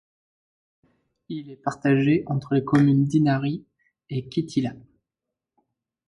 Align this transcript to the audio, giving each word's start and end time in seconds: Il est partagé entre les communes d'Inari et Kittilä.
Il 1.29 1.51
est 1.51 1.57
partagé 1.61 2.23
entre 2.25 2.55
les 2.55 2.63
communes 2.65 3.05
d'Inari 3.05 3.63
et 4.09 4.27
Kittilä. 4.27 4.75